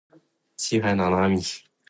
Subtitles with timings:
[0.57, 1.39] 七海娜娜米